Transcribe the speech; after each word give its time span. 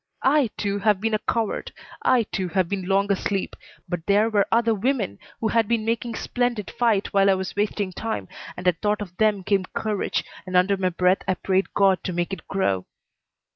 I, 0.23 0.49
too, 0.57 0.79
have 0.79 0.99
been 0.99 1.13
a 1.13 1.19
coward. 1.19 1.71
I, 2.01 2.23
too, 2.23 2.47
have 2.47 2.67
been 2.67 2.85
long 2.87 3.11
asleep. 3.11 3.55
But 3.87 4.07
there 4.07 4.31
were 4.31 4.47
other 4.51 4.73
women 4.73 5.19
who 5.39 5.49
had 5.49 5.67
been 5.67 5.85
making 5.85 6.15
splendid 6.15 6.71
fight 6.71 7.13
while 7.13 7.29
I 7.29 7.35
was 7.35 7.55
wasting 7.55 7.91
time, 7.93 8.27
and 8.57 8.67
at 8.67 8.81
thought 8.81 9.03
of 9.03 9.15
them 9.17 9.43
came 9.43 9.65
courage, 9.75 10.23
and 10.47 10.57
under 10.57 10.75
my 10.75 10.89
breath 10.89 11.21
I 11.27 11.35
prayed 11.35 11.75
God 11.75 12.03
to 12.05 12.13
make 12.13 12.33
it 12.33 12.47
grow. 12.47 12.87